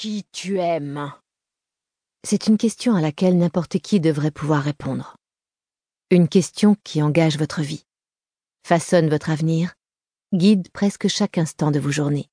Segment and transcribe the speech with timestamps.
[0.00, 1.12] qui tu aimes?
[2.24, 5.18] C'est une question à laquelle n'importe qui devrait pouvoir répondre.
[6.10, 7.84] Une question qui engage votre vie,
[8.66, 9.74] façonne votre avenir,
[10.32, 12.30] guide presque chaque instant de vos journées.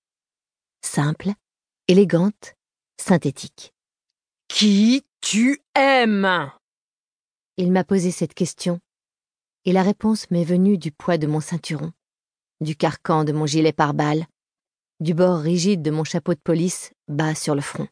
[0.82, 1.32] Simple,
[1.90, 2.54] élégante,
[2.98, 3.74] synthétique.
[4.47, 6.49] Qui tu aimes?
[7.58, 8.79] Il m'a posé cette question,
[9.65, 11.92] et la réponse m'est venue du poids de mon ceinturon,
[12.62, 14.26] du carcan de mon gilet pare-balles,
[15.00, 17.88] du bord rigide de mon chapeau de police bas sur le front.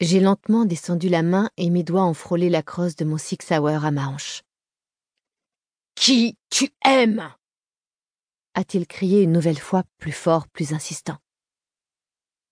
[0.00, 3.38] J'ai lentement descendu la main et mes doigts ont frôlé la crosse de mon Six
[3.50, 4.42] Hour à ma hanche.
[5.94, 7.30] Qui tu aimes
[8.54, 11.18] a-t-il crié une nouvelle fois plus fort, plus insistant.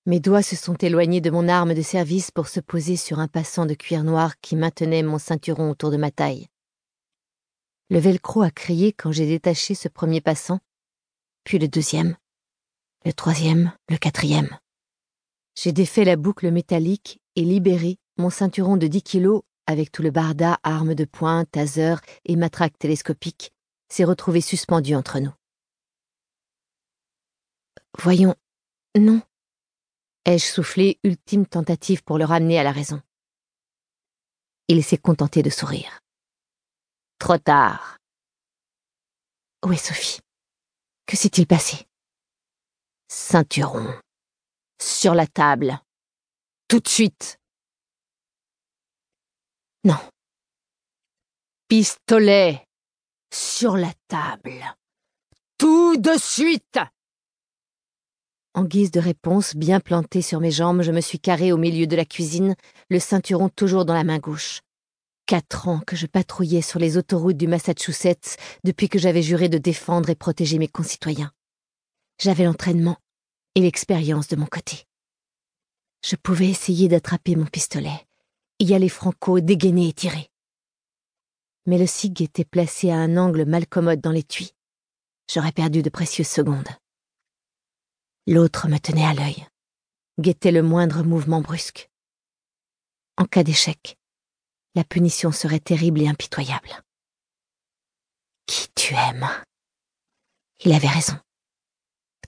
[0.06, 3.28] Mes doigts se sont éloignés de mon arme de service pour se poser sur un
[3.28, 6.48] passant de cuir noir qui maintenait mon ceinturon autour de ma taille.
[7.90, 10.60] Le velcro a crié quand j'ai détaché ce premier passant,
[11.44, 12.16] puis le deuxième,
[13.04, 14.58] le troisième, le quatrième.
[15.54, 20.10] J'ai défait la boucle métallique et libéré mon ceinturon de 10 kilos avec tout le
[20.10, 23.52] barda, armes de poing, taser et matraque télescopique,
[23.88, 25.32] s'est retrouvé suspendu entre nous.
[27.98, 28.34] Voyons,
[28.98, 29.20] non.
[30.24, 33.00] Ai-je soufflé ultime tentative pour le ramener à la raison?
[34.68, 36.00] Il s'est contenté de sourire.
[37.18, 37.98] Trop tard.
[39.64, 40.20] Où est Sophie?
[41.06, 41.87] Que s'est-il passé?
[43.10, 43.94] Ceinturon.
[44.80, 45.80] Sur la table.
[46.68, 47.38] Tout de suite.
[49.84, 49.96] Non.
[51.68, 52.66] Pistolet.
[53.32, 54.62] Sur la table.
[55.56, 56.78] Tout de suite.
[58.52, 61.86] En guise de réponse, bien plantée sur mes jambes, je me suis carré au milieu
[61.86, 62.56] de la cuisine,
[62.90, 64.60] le ceinturon toujours dans la main gauche.
[65.24, 69.58] Quatre ans que je patrouillais sur les autoroutes du Massachusetts depuis que j'avais juré de
[69.58, 71.32] défendre et protéger mes concitoyens.
[72.20, 72.96] J'avais l'entraînement
[73.54, 74.84] et l'expérience de mon côté.
[76.04, 78.06] Je pouvais essayer d'attraper mon pistolet,
[78.58, 80.30] y aller franco, dégainer et tirer.
[81.66, 84.52] Mais le SIG était placé à un angle mal commode dans l'étui.
[85.32, 86.68] J'aurais perdu de précieuses secondes.
[88.26, 89.46] L'autre me tenait à l'œil,
[90.18, 91.88] guettait le moindre mouvement brusque.
[93.16, 93.96] En cas d'échec,
[94.74, 96.82] la punition serait terrible et impitoyable.
[98.46, 99.28] Qui tu aimes?
[100.64, 101.18] Il avait raison.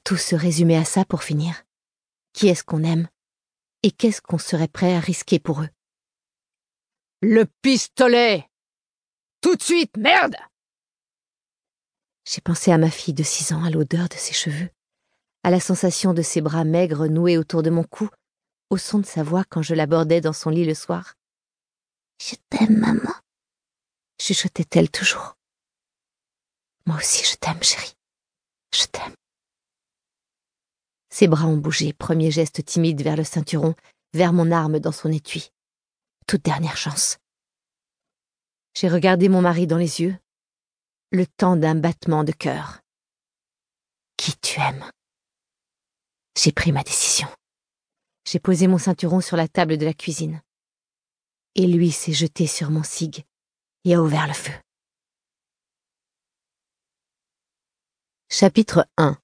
[0.04, 1.62] Tout se résumait à ça pour finir.
[2.32, 3.08] Qui est-ce qu'on aime?
[3.82, 5.68] Et qu'est-ce qu'on serait prêt à risquer pour eux?
[7.22, 8.48] Le pistolet
[9.40, 10.36] Tout de suite, merde
[12.26, 14.70] J'ai pensé à ma fille de six ans, à l'odeur de ses cheveux,
[15.42, 18.08] à la sensation de ses bras maigres noués autour de mon cou,
[18.70, 21.14] au son de sa voix quand je l'abordais dans son lit le soir.
[22.20, 23.14] Je t'aime, maman,
[24.20, 25.36] chuchotait-elle toujours.
[26.86, 27.94] Moi aussi, je t'aime, chérie.
[28.74, 29.14] Je t'aime.
[31.10, 33.74] Ses bras ont bougé, premier geste timide vers le ceinturon,
[34.14, 35.50] vers mon arme dans son étui.
[36.26, 37.18] Toute dernière chance.
[38.74, 40.16] J'ai regardé mon mari dans les yeux,
[41.10, 42.80] le temps d'un battement de cœur.
[44.16, 44.88] Qui tu aimes?
[46.38, 47.28] J'ai pris ma décision.
[48.24, 50.40] J'ai posé mon ceinturon sur la table de la cuisine.
[51.56, 53.24] Et lui s'est jeté sur mon cig
[53.84, 54.52] et a ouvert le feu.
[58.28, 59.18] Chapitre 1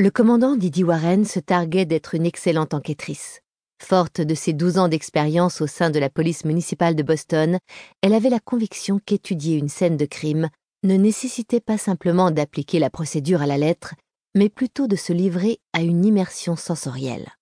[0.00, 3.40] Le commandant Didi Warren se targuait d'être une excellente enquêtrice.
[3.82, 7.58] Forte de ses douze ans d'expérience au sein de la police municipale de Boston,
[8.00, 10.50] elle avait la conviction qu'étudier une scène de crime
[10.84, 13.96] ne nécessitait pas simplement d'appliquer la procédure à la lettre,
[14.36, 17.32] mais plutôt de se livrer à une immersion sensorielle.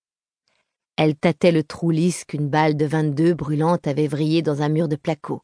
[0.95, 4.87] Elle tâtait le trou lisse qu'une balle de 22 brûlante avait vrillé dans un mur
[4.87, 5.43] de placo.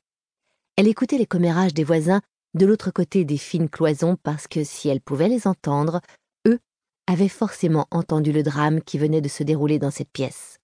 [0.77, 2.21] Elle écoutait les commérages des voisins
[2.55, 6.01] de l'autre côté des fines cloisons parce que si elle pouvait les entendre,
[7.09, 10.59] eux avaient forcément entendu le drame qui venait de se dérouler dans cette pièce.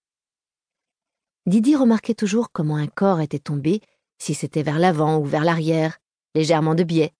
[1.45, 3.81] Didi remarquait toujours comment un corps était tombé,
[4.17, 5.99] si c'était vers l'avant ou vers l'arrière,
[6.35, 7.13] légèrement de biais,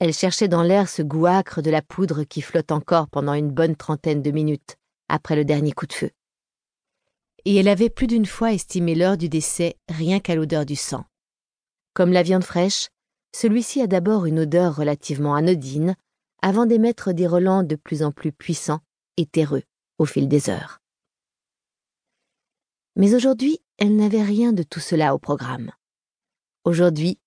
[0.00, 3.50] elle cherchait dans l'air ce goût âcre de la poudre qui flotte encore pendant une
[3.50, 4.76] bonne trentaine de minutes
[5.08, 6.10] après le dernier coup de feu.
[7.44, 11.04] Et elle avait plus d'une fois estimé l'heure du décès rien qu'à l'odeur du sang.
[11.92, 12.88] Comme la viande fraîche,
[13.36, 15.94] celui-ci a d'abord une odeur relativement anodine
[16.42, 18.80] avant d'émettre des relents de plus en plus puissants
[19.16, 19.62] et terreux
[19.98, 20.80] au fil des heures.
[22.96, 25.72] Mais aujourd'hui, elle n'avait rien de tout cela au programme.
[26.64, 27.18] Aujourd'hui,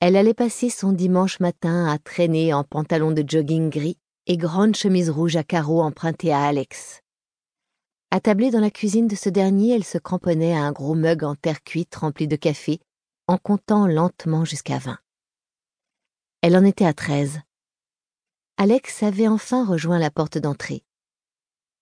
[0.00, 4.74] elle allait passer son dimanche matin à traîner en pantalon de jogging gris et grande
[4.74, 7.02] chemise rouge à carreaux empruntée à Alex.
[8.10, 11.34] Attablée dans la cuisine de ce dernier, elle se cramponnait à un gros mug en
[11.34, 12.80] terre cuite rempli de café,
[13.26, 14.98] en comptant lentement jusqu'à vingt.
[16.42, 17.40] Elle en était à treize.
[18.58, 20.84] Alex avait enfin rejoint la porte d'entrée.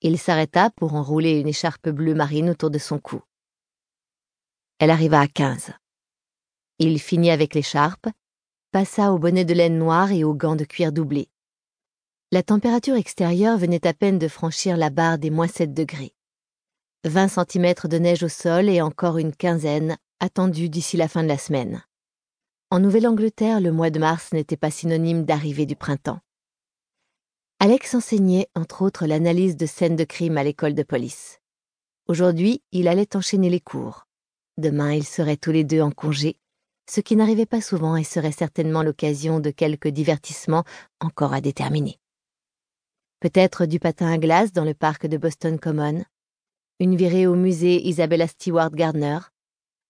[0.02, 3.22] Il s'arrêta pour enrouler une écharpe bleue marine autour de son cou.
[4.78, 5.72] Elle arriva à quinze.
[6.78, 8.08] Il finit avec l'écharpe,
[8.72, 11.28] passa au bonnet de laine noire et aux gants de cuir doublé.
[12.32, 16.14] La température extérieure venait à peine de franchir la barre des moins 7 degrés.
[17.04, 21.28] 20 cm de neige au sol et encore une quinzaine attendus d'ici la fin de
[21.28, 21.82] la semaine.
[22.70, 26.20] En Nouvelle-Angleterre, le mois de mars n'était pas synonyme d'arrivée du printemps.
[27.62, 31.40] Alex enseignait, entre autres, l'analyse de scènes de crime à l'école de police.
[32.06, 34.06] Aujourd'hui, il allait enchaîner les cours.
[34.56, 36.38] Demain, ils seraient tous les deux en congé,
[36.88, 40.64] ce qui n'arrivait pas souvent et serait certainement l'occasion de quelques divertissements
[41.00, 41.98] encore à déterminer.
[43.20, 46.02] Peut-être du patin à glace dans le parc de Boston Common,
[46.78, 49.18] une virée au musée Isabella Stewart Gardner,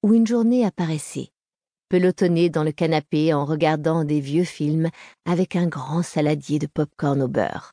[0.02, 1.30] ou une journée à paresser,
[1.90, 4.88] pelotonner dans le canapé en regardant des vieux films
[5.26, 7.72] avec un grand saladier de pop-corn au beurre.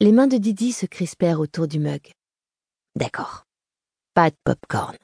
[0.00, 2.12] Les mains de Didi se crispèrent autour du mug.
[2.96, 3.46] D'accord,
[4.12, 4.96] pas de pop-corn.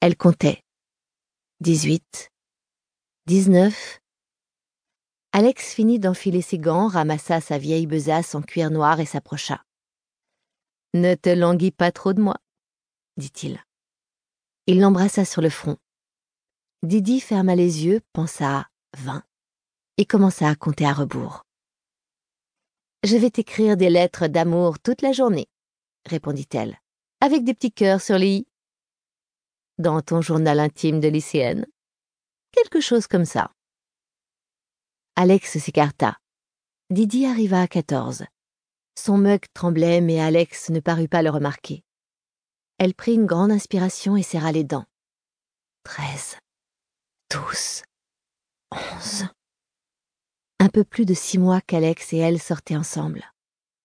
[0.00, 0.62] Elle comptait.
[1.60, 2.30] Dix-huit,
[3.26, 3.98] dix-neuf,
[5.32, 9.62] Alex finit d'enfiler ses gants, ramassa sa vieille besace en cuir noir et s'approcha.
[10.94, 12.36] Ne te languis pas trop de moi,
[13.16, 13.62] dit-il.
[14.66, 15.76] Il l'embrassa sur le front.
[16.84, 19.24] Didi ferma les yeux, pensa vingt
[19.96, 21.44] et commença à compter à rebours.
[23.02, 25.48] Je vais t'écrire des lettres d'amour toute la journée,
[26.06, 26.78] répondit-elle,
[27.20, 28.48] avec des petits cœurs sur les i.
[29.78, 31.66] Dans ton journal intime de lycéenne.
[32.52, 33.52] Quelque chose comme ça.
[35.16, 36.18] Alex s'écarta.
[36.90, 38.24] Didi arriva à quatorze.
[38.94, 41.82] Son mug tremblait, mais Alex ne parut pas le remarquer.
[42.78, 44.86] Elle prit une grande inspiration et serra les dents.
[45.82, 46.36] Treize,
[47.30, 47.82] douze,
[48.70, 49.26] onze.
[50.60, 53.24] Un peu plus de six mois qu'Alex et elle sortaient ensemble.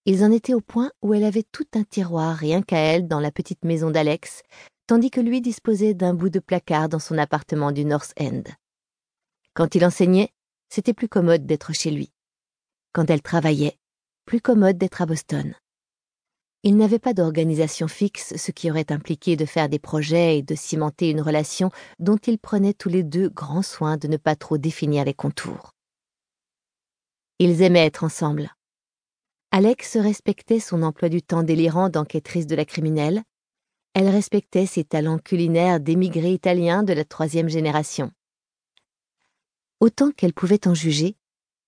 [0.05, 3.19] Ils en étaient au point où elle avait tout un tiroir rien qu'à elle dans
[3.19, 4.43] la petite maison d'Alex,
[4.87, 8.43] tandis que lui disposait d'un bout de placard dans son appartement du North End.
[9.53, 10.29] Quand il enseignait,
[10.69, 12.11] c'était plus commode d'être chez lui.
[12.93, 13.77] Quand elle travaillait,
[14.25, 15.53] plus commode d'être à Boston.
[16.65, 20.55] Il n'avait pas d'organisation fixe, ce qui aurait impliqué de faire des projets et de
[20.55, 24.57] cimenter une relation dont ils prenaient tous les deux grand soin de ne pas trop
[24.57, 25.71] définir les contours.
[27.39, 28.53] Ils aimaient être ensemble.
[29.51, 33.23] Alex respectait son emploi du temps délirant d'enquêtrice de la criminelle.
[33.93, 38.09] Elle respectait ses talents culinaires d'émigré italien de la troisième génération.
[39.81, 41.17] Autant qu'elle pouvait en juger,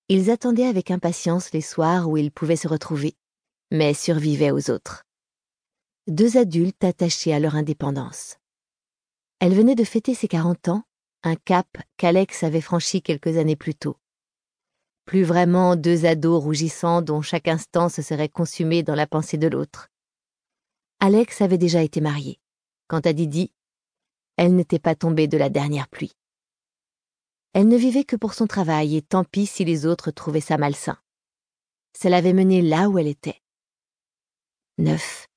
[0.08, 3.16] ils attendaient avec impatience les soirs où ils pouvaient se retrouver,
[3.72, 5.04] mais survivaient aux autres.
[6.08, 8.38] Deux adultes attachés à leur indépendance.
[9.40, 10.84] Elle venait de fêter ses quarante ans,
[11.24, 11.68] un cap
[11.98, 13.98] qu'Alex avait franchi quelques années plus tôt.
[15.06, 19.48] Plus vraiment deux ados rougissants dont chaque instant se serait consumé dans la pensée de
[19.48, 19.90] l'autre.
[21.00, 22.40] Alex avait déjà été marié.
[22.88, 23.52] Quant à Didi,
[24.38, 26.14] elle n'était pas tombée de la dernière pluie.
[27.54, 30.58] Elle ne vivait que pour son travail, et tant pis si les autres trouvaient ça
[30.58, 30.98] malsain.
[31.94, 33.42] Ça l'avait menée là où elle était.
[34.78, 35.28] Neuf,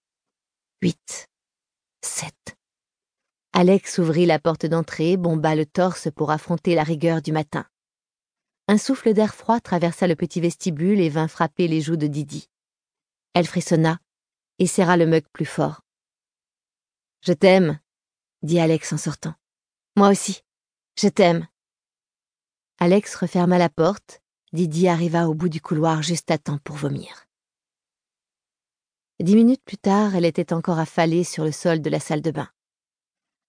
[0.82, 1.28] huit,
[2.04, 2.56] sept.
[3.52, 7.64] Alex ouvrit la porte d'entrée, bomba le torse pour affronter la rigueur du matin.
[8.66, 12.50] Un souffle d'air froid traversa le petit vestibule et vint frapper les joues de Didi.
[13.32, 14.00] Elle frissonna
[14.58, 15.82] et serra le mug plus fort.
[17.20, 17.78] Je t'aime,
[18.42, 19.34] dit Alex en sortant.
[19.94, 20.42] Moi aussi,
[20.96, 21.46] je t'aime.
[22.80, 24.20] Alex referma la porte.
[24.52, 27.27] Didi arriva au bout du couloir juste à temps pour vomir.
[29.20, 32.30] Dix minutes plus tard, elle était encore affalée sur le sol de la salle de
[32.30, 32.48] bain.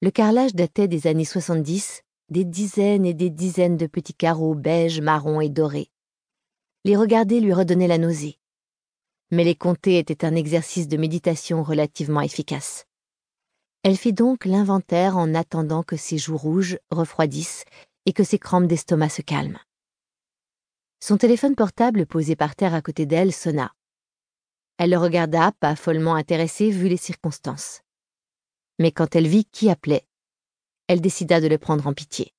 [0.01, 4.99] Le carrelage datait des années 70, des dizaines et des dizaines de petits carreaux beige,
[4.99, 5.91] marron et dorés.
[6.85, 8.39] Les regarder lui redonnait la nausée.
[9.29, 12.85] Mais les compter était un exercice de méditation relativement efficace.
[13.83, 17.65] Elle fit donc l'inventaire en attendant que ses joues rouges refroidissent
[18.07, 19.59] et que ses crampes d'estomac se calment.
[20.99, 23.71] Son téléphone portable posé par terre à côté d'elle sonna.
[24.79, 27.81] Elle le regarda, pas follement intéressée vu les circonstances.
[28.79, 30.07] Mais quand elle vit qui appelait,
[30.87, 32.33] elle décida de le prendre en pitié.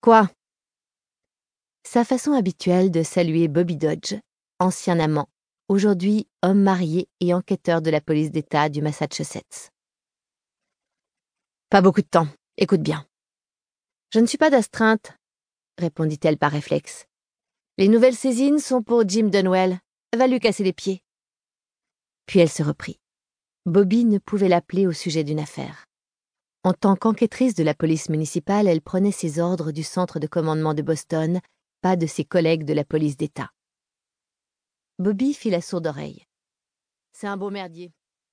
[0.00, 0.30] Quoi?
[1.82, 4.14] Sa façon habituelle de saluer Bobby Dodge,
[4.60, 5.28] ancien amant,
[5.66, 9.72] aujourd'hui homme marié et enquêteur de la police d'État du Massachusetts.
[11.68, 12.28] Pas beaucoup de temps,
[12.58, 13.04] écoute bien.
[14.14, 15.18] Je ne suis pas d'astreinte,
[15.78, 17.06] répondit-elle par réflexe.
[17.76, 19.80] Les nouvelles saisines sont pour Jim Dunwell.
[20.16, 21.02] Va lui casser les pieds.
[22.30, 23.00] Puis elle se reprit.
[23.66, 25.86] Bobby ne pouvait l'appeler au sujet d'une affaire.
[26.62, 30.72] En tant qu'enquêtrice de la police municipale, elle prenait ses ordres du centre de commandement
[30.72, 31.40] de Boston,
[31.80, 33.50] pas de ses collègues de la police d'État.
[35.00, 36.24] Bobby fit la sourde oreille.
[37.10, 37.92] C'est un beau merdier.